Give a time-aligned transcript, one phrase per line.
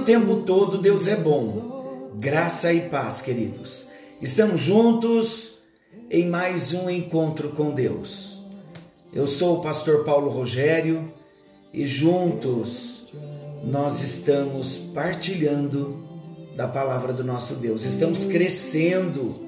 [0.00, 2.10] o tempo todo Deus é bom.
[2.18, 3.86] Graça e paz, queridos.
[4.22, 5.58] Estamos juntos
[6.10, 8.42] em mais um encontro com Deus.
[9.12, 11.12] Eu sou o pastor Paulo Rogério
[11.72, 13.08] e juntos
[13.62, 16.02] nós estamos partilhando
[16.56, 17.84] da palavra do nosso Deus.
[17.84, 19.38] Estamos crescendo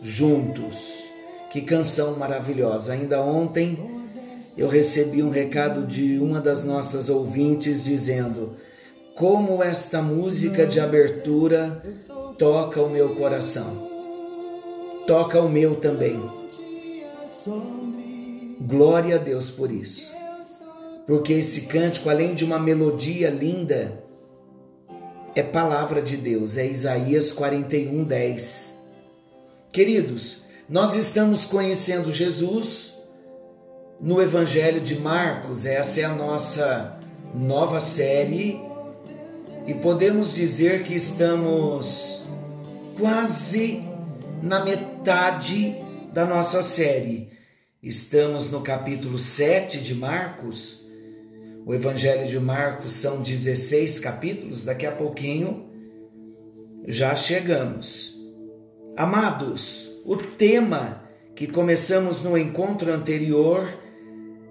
[0.00, 1.06] juntos.
[1.50, 2.92] Que canção maravilhosa!
[2.92, 3.76] Ainda ontem
[4.56, 8.54] eu recebi um recado de uma das nossas ouvintes dizendo:
[9.16, 11.82] Como esta música de abertura
[12.36, 13.88] toca o meu coração,
[15.06, 16.20] toca o meu também.
[18.60, 20.14] Glória a Deus por isso,
[21.06, 24.04] porque esse cântico, além de uma melodia linda,
[25.34, 28.84] é palavra de Deus, é Isaías 41, 10.
[29.72, 32.98] Queridos, nós estamos conhecendo Jesus
[33.98, 35.64] no Evangelho de Marcos.
[35.64, 36.98] Essa é a nossa
[37.34, 38.66] nova série
[39.66, 42.24] e podemos dizer que estamos
[42.96, 43.82] quase
[44.40, 45.76] na metade
[46.12, 47.30] da nossa série.
[47.82, 50.88] Estamos no capítulo 7 de Marcos.
[51.66, 55.68] O Evangelho de Marcos são 16 capítulos, daqui a pouquinho
[56.86, 58.16] já chegamos.
[58.96, 61.02] Amados, o tema
[61.34, 63.68] que começamos no encontro anterior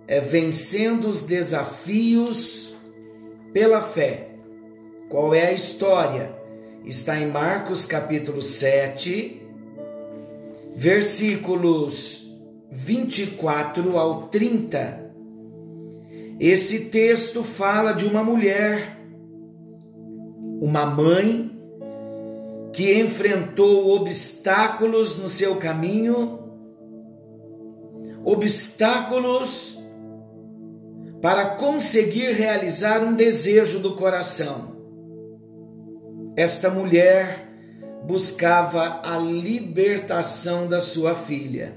[0.07, 2.75] é vencendo os desafios
[3.53, 4.24] pela fé.
[5.15, 6.35] Qual é a história?
[6.83, 9.41] Está em Marcos capítulo 7,
[10.75, 12.35] versículos
[12.69, 15.09] 24 ao 30.
[16.37, 18.99] Esse texto fala de uma mulher,
[20.59, 21.49] uma mãe,
[22.73, 26.39] que enfrentou obstáculos no seu caminho,
[28.21, 29.79] obstáculos
[31.21, 34.74] para conseguir realizar um desejo do coração.
[36.35, 37.47] Esta mulher
[38.05, 41.73] buscava a libertação da sua filha.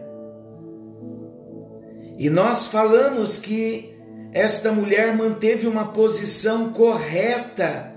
[2.18, 3.96] E nós falamos que
[4.32, 7.94] esta mulher manteve uma posição correta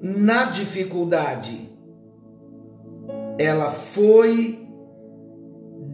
[0.00, 1.68] na dificuldade.
[3.38, 4.66] Ela foi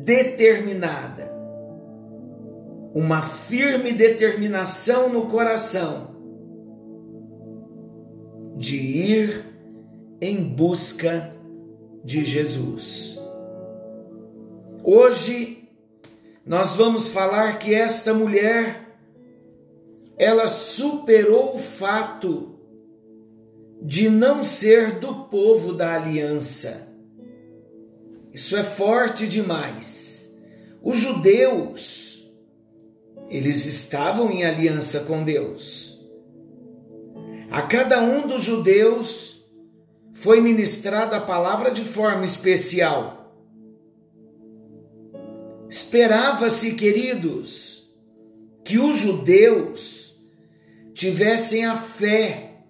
[0.04, 1.32] determinada
[2.94, 6.12] uma firme determinação no coração
[8.54, 9.51] de ir
[10.22, 11.34] em busca
[12.04, 13.18] de Jesus.
[14.84, 15.68] Hoje
[16.46, 18.96] nós vamos falar que esta mulher
[20.16, 22.56] ela superou o fato
[23.82, 26.96] de não ser do povo da aliança.
[28.32, 30.40] Isso é forte demais.
[30.80, 32.32] Os judeus
[33.28, 36.00] eles estavam em aliança com Deus.
[37.50, 39.31] A cada um dos judeus
[40.22, 43.34] foi ministrada a palavra de forma especial.
[45.68, 47.92] Esperava-se, queridos,
[48.64, 50.14] que os judeus
[50.94, 52.62] tivessem a fé,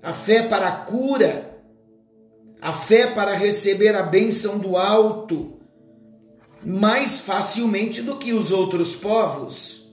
[0.00, 1.60] a fé para a cura,
[2.62, 5.58] a fé para receber a bênção do alto,
[6.64, 9.92] mais facilmente do que os outros povos.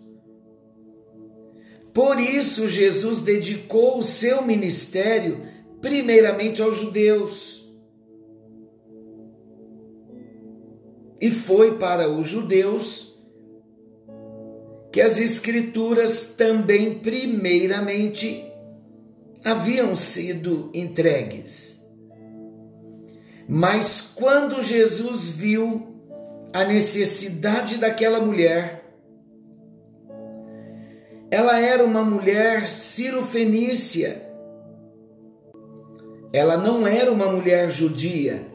[1.91, 5.46] Por isso, Jesus dedicou o seu ministério
[5.81, 7.67] primeiramente aos judeus.
[11.19, 13.17] E foi para os judeus
[14.91, 18.45] que as Escrituras também, primeiramente,
[19.43, 21.77] haviam sido entregues.
[23.47, 25.95] Mas quando Jesus viu
[26.51, 28.83] a necessidade daquela mulher,
[31.29, 34.26] ela era uma mulher cirofenícia.
[36.31, 38.45] Ela não era uma mulher judia.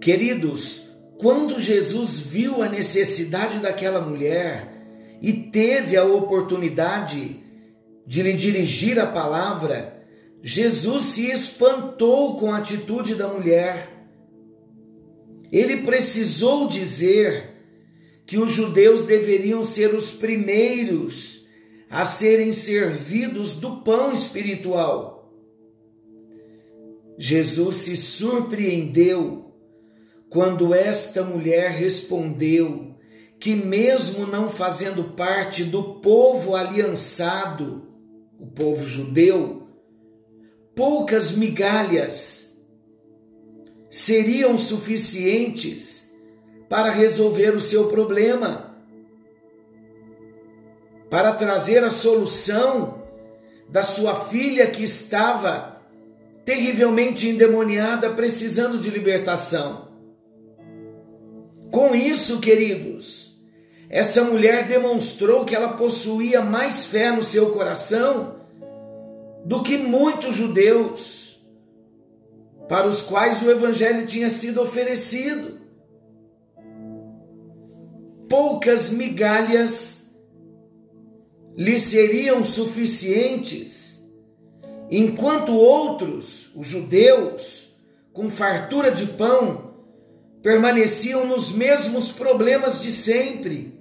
[0.00, 4.72] Queridos, quando Jesus viu a necessidade daquela mulher
[5.20, 7.42] e teve a oportunidade
[8.06, 10.04] de lhe dirigir a palavra,
[10.42, 13.90] Jesus se espantou com a atitude da mulher.
[15.50, 17.54] Ele precisou dizer
[18.26, 21.46] que os judeus deveriam ser os primeiros
[21.88, 25.15] a serem servidos do pão espiritual.
[27.18, 29.54] Jesus se surpreendeu
[30.28, 32.94] quando esta mulher respondeu
[33.38, 37.86] que, mesmo não fazendo parte do povo aliançado,
[38.38, 39.66] o povo judeu,
[40.74, 42.66] poucas migalhas
[43.88, 46.14] seriam suficientes
[46.68, 48.76] para resolver o seu problema,
[51.08, 53.02] para trazer a solução
[53.68, 55.75] da sua filha que estava
[56.46, 59.88] terrivelmente endemoniada, precisando de libertação.
[61.72, 63.36] Com isso, queridos,
[63.90, 68.36] essa mulher demonstrou que ela possuía mais fé no seu coração
[69.44, 71.44] do que muitos judeus
[72.68, 75.60] para os quais o evangelho tinha sido oferecido.
[78.28, 80.16] Poucas migalhas
[81.56, 83.95] lhe seriam suficientes,
[84.90, 87.76] enquanto outros, os judeus,
[88.12, 89.74] com fartura de pão,
[90.42, 93.80] permaneciam nos mesmos problemas de sempre.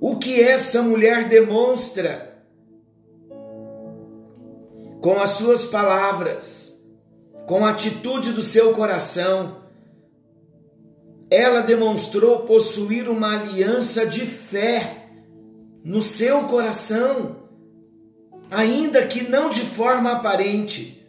[0.00, 2.44] O que essa mulher demonstra
[5.00, 6.84] com as suas palavras,
[7.46, 9.62] com a atitude do seu coração,
[11.30, 15.08] ela demonstrou possuir uma aliança de fé
[15.84, 17.37] no seu coração,
[18.50, 21.06] ainda que não de forma aparente.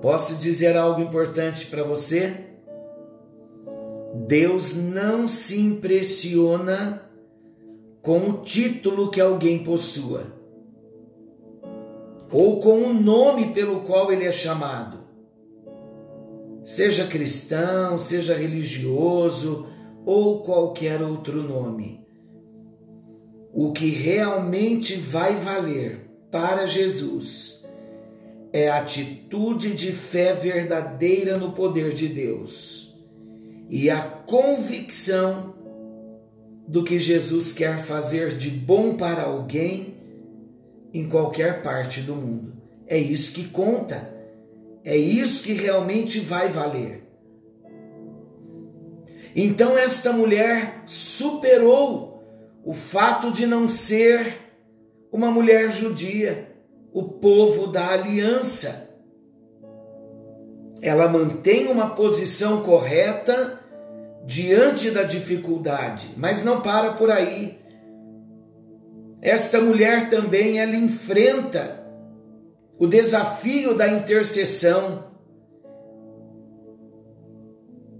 [0.00, 2.52] Posso dizer algo importante para você?
[4.26, 7.02] Deus não se impressiona
[8.02, 10.24] com o título que alguém possua,
[12.30, 14.98] ou com o nome pelo qual ele é chamado.
[16.64, 19.68] Seja cristão, seja religioso
[20.04, 22.01] ou qualquer outro nome.
[23.52, 27.62] O que realmente vai valer para Jesus
[28.52, 32.94] é a atitude de fé verdadeira no poder de Deus
[33.68, 35.54] e a convicção
[36.66, 39.96] do que Jesus quer fazer de bom para alguém
[40.92, 42.54] em qualquer parte do mundo.
[42.86, 44.12] É isso que conta.
[44.84, 47.04] É isso que realmente vai valer.
[49.34, 52.11] Então esta mulher superou
[52.64, 54.38] o fato de não ser
[55.10, 56.48] uma mulher judia
[56.92, 58.90] o povo da aliança.
[60.80, 63.60] Ela mantém uma posição correta
[64.24, 67.58] diante da dificuldade, mas não para por aí.
[69.20, 71.84] Esta mulher também ela enfrenta
[72.78, 75.10] o desafio da intercessão.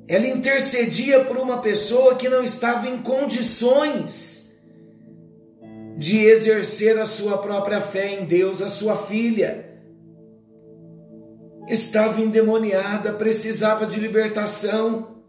[0.09, 4.42] Ela intercedia por uma pessoa que não estava em condições
[6.03, 9.73] de exercer a sua própria fé em Deus, a sua filha.
[11.69, 15.23] Estava endemoniada, precisava de libertação.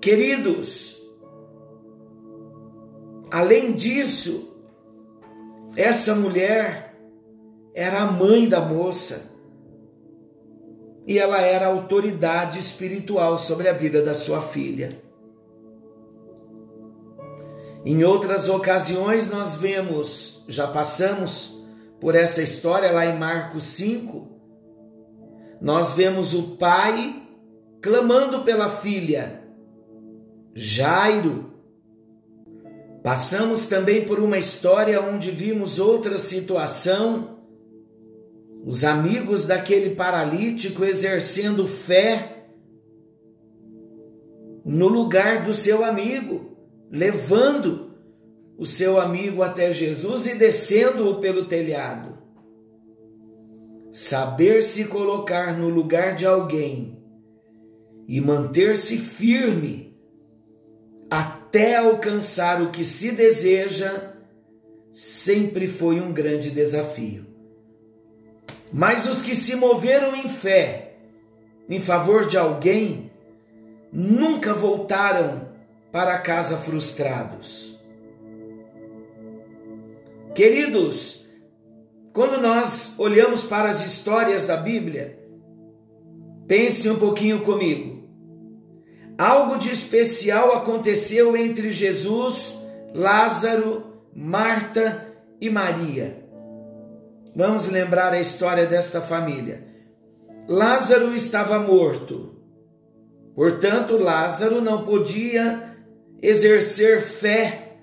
[0.00, 0.98] Queridos,
[3.30, 4.58] além disso,
[5.76, 6.98] essa mulher
[7.74, 9.36] era a mãe da moça
[11.06, 14.88] e ela era a autoridade espiritual sobre a vida da sua filha.
[17.84, 21.64] Em outras ocasiões nós vemos, já passamos
[21.98, 24.28] por essa história lá em Marcos 5,
[25.60, 27.22] nós vemos o pai
[27.80, 29.42] clamando pela filha,
[30.54, 31.50] Jairo.
[33.02, 37.38] Passamos também por uma história onde vimos outra situação,
[38.66, 42.44] os amigos daquele paralítico exercendo fé
[44.62, 46.49] no lugar do seu amigo
[46.90, 47.90] levando
[48.58, 52.18] o seu amigo até Jesus e descendo-o pelo telhado.
[53.90, 56.98] Saber se colocar no lugar de alguém
[58.06, 59.96] e manter-se firme
[61.10, 64.14] até alcançar o que se deseja
[64.92, 67.26] sempre foi um grande desafio.
[68.72, 70.96] Mas os que se moveram em fé
[71.68, 73.10] em favor de alguém
[73.92, 75.49] nunca voltaram
[75.92, 77.78] para casa frustrados.
[80.34, 81.28] Queridos,
[82.12, 85.18] quando nós olhamos para as histórias da Bíblia,
[86.46, 88.08] pense um pouquinho comigo.
[89.18, 96.24] Algo de especial aconteceu entre Jesus, Lázaro, Marta e Maria.
[97.34, 99.66] Vamos lembrar a história desta família.
[100.48, 102.34] Lázaro estava morto.
[103.34, 105.69] Portanto, Lázaro não podia
[106.22, 107.78] exercer fé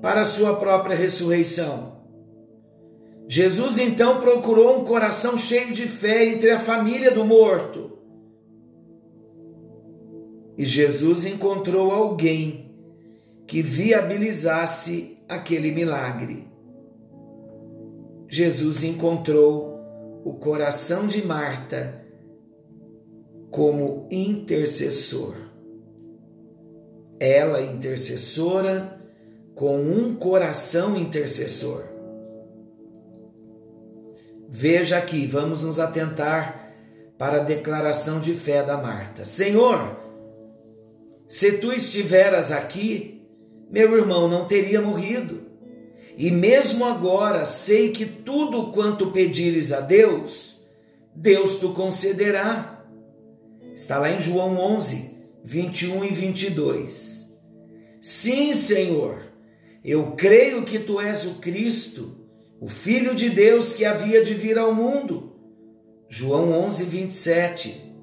[0.00, 1.98] para a sua própria ressurreição.
[3.26, 7.98] Jesus então procurou um coração cheio de fé entre a família do morto.
[10.56, 12.74] E Jesus encontrou alguém
[13.46, 16.48] que viabilizasse aquele milagre.
[18.28, 19.78] Jesus encontrou
[20.24, 22.04] o coração de Marta
[23.50, 25.47] como intercessor.
[27.20, 28.98] Ela, intercessora,
[29.54, 31.84] com um coração intercessor.
[34.48, 36.72] Veja aqui, vamos nos atentar
[37.18, 39.24] para a declaração de fé da Marta.
[39.24, 39.98] Senhor,
[41.26, 43.26] se tu estiveras aqui,
[43.70, 45.42] meu irmão não teria morrido.
[46.16, 50.60] E mesmo agora sei que tudo quanto pedires a Deus,
[51.14, 52.84] Deus te concederá.
[53.74, 55.17] Está lá em João 11,
[55.50, 57.34] 21 e 22.
[58.02, 59.32] Sim, Senhor,
[59.82, 62.28] eu creio que tu és o Cristo,
[62.60, 65.32] o Filho de Deus que havia de vir ao mundo.
[66.06, 67.94] João 11, 27.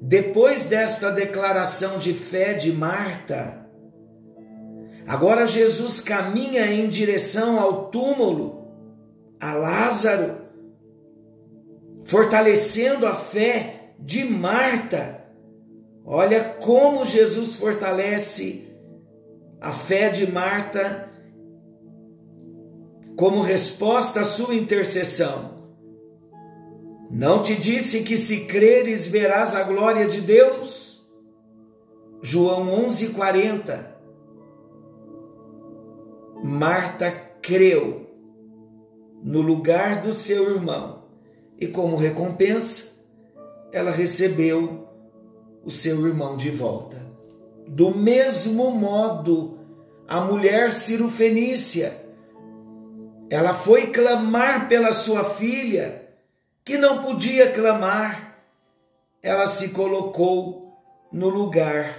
[0.00, 3.60] Depois desta declaração de fé de Marta,
[5.06, 8.68] Agora Jesus caminha em direção ao túmulo,
[9.40, 10.38] a Lázaro,
[12.04, 15.19] fortalecendo a fé de Marta.
[16.04, 18.74] Olha como Jesus fortalece
[19.60, 21.08] a fé de Marta
[23.16, 25.60] como resposta à sua intercessão.
[27.10, 31.06] Não te disse que se creres verás a glória de Deus?
[32.22, 33.90] João 11:40
[36.42, 37.10] Marta
[37.42, 38.06] creu
[39.22, 41.04] no lugar do seu irmão
[41.58, 42.98] e, como recompensa,
[43.72, 44.88] ela recebeu
[45.64, 46.96] o seu irmão de volta.
[47.66, 49.58] Do mesmo modo,
[50.08, 52.04] a mulher cirofenícia,
[53.30, 56.08] ela foi clamar pela sua filha,
[56.64, 58.44] que não podia clamar,
[59.22, 60.76] ela se colocou
[61.12, 61.98] no lugar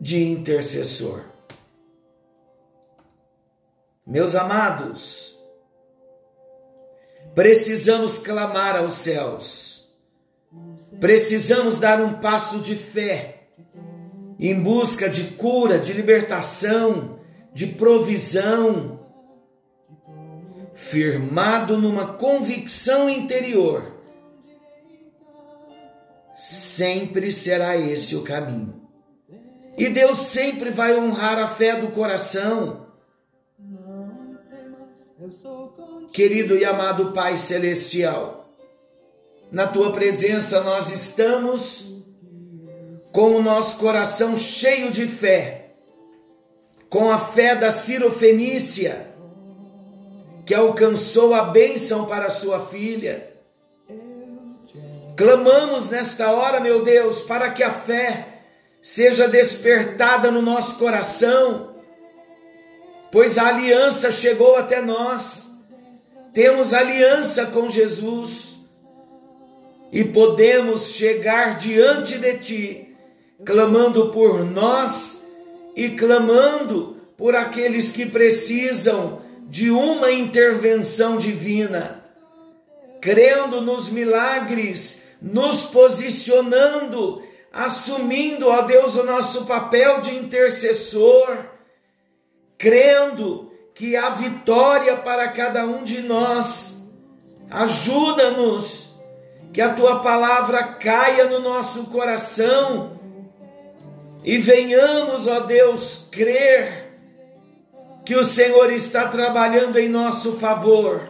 [0.00, 1.24] de intercessor.
[4.06, 5.38] Meus amados,
[7.34, 9.77] precisamos clamar aos céus,
[11.00, 13.48] precisamos dar um passo de fé
[14.38, 17.18] em busca de cura, de libertação,
[17.52, 19.00] de provisão,
[20.74, 23.96] firmado numa convicção interior.
[26.36, 28.80] Sempre será esse o caminho.
[29.76, 32.88] E Deus sempre vai honrar a fé do coração
[36.12, 38.47] Querido e amado Pai Celestial,
[39.50, 42.02] na tua presença nós estamos
[43.12, 45.70] com o nosso coração cheio de fé,
[46.88, 49.14] com a fé da Cirofenícia,
[50.44, 53.32] que alcançou a bênção para sua filha.
[55.16, 58.42] Clamamos nesta hora, meu Deus, para que a fé
[58.80, 61.74] seja despertada no nosso coração,
[63.10, 65.48] pois a aliança chegou até nós
[66.38, 68.57] temos aliança com Jesus
[69.90, 72.96] e podemos chegar diante de Ti,
[73.44, 75.28] clamando por nós
[75.74, 82.02] e clamando por aqueles que precisam de uma intervenção divina,
[83.00, 91.36] crendo nos milagres, nos posicionando, assumindo, ó Deus, o nosso papel de intercessor,
[92.58, 96.92] crendo que há vitória para cada um de nós.
[97.50, 98.87] Ajuda-nos,
[99.52, 102.98] que a tua palavra caia no nosso coração.
[104.24, 106.92] E venhamos, ó Deus, crer
[108.04, 111.08] que o Senhor está trabalhando em nosso favor.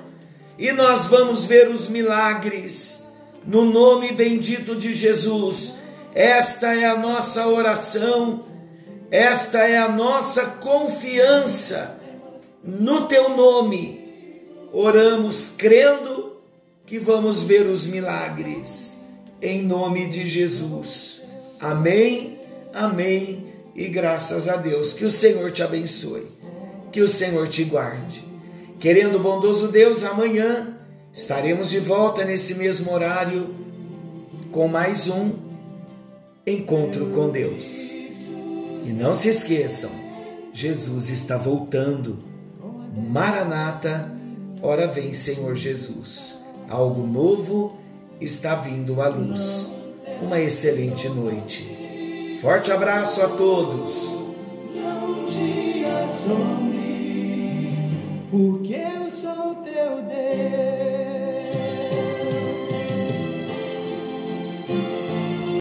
[0.59, 3.13] E nós vamos ver os milagres.
[3.47, 5.79] No nome bendito de Jesus.
[6.15, 8.45] Esta é a nossa oração,
[9.11, 12.01] esta é a nossa confiança.
[12.65, 14.43] No teu nome,
[14.73, 16.28] oramos crendo
[16.89, 19.05] que vamos ver os milagres,
[19.43, 21.23] em nome de Jesus.
[21.61, 22.41] Amém,
[22.73, 24.95] amém e graças a Deus.
[24.95, 26.27] Que o Senhor te abençoe,
[26.91, 28.25] que o Senhor te guarde.
[28.81, 30.79] Querendo bondoso Deus, amanhã
[31.13, 33.55] estaremos de volta nesse mesmo horário
[34.51, 35.33] com mais um
[36.47, 37.93] encontro com Deus.
[38.83, 39.91] E não se esqueçam,
[40.55, 42.25] Jesus está voltando.
[42.97, 44.11] Maranata,
[44.63, 46.38] ora vem Senhor Jesus.
[46.69, 47.77] Algo novo
[48.21, 49.73] está vindo à luz.
[50.23, 52.39] Uma excelente noite.
[52.41, 54.19] Forte abraço a todos.
[54.75, 55.85] Não te
[58.31, 60.03] porque eu sou teu.
[60.03, 60.78] Deus.